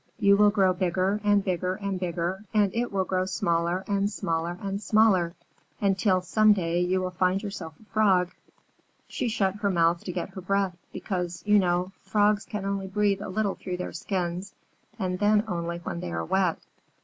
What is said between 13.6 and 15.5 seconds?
their skins, and then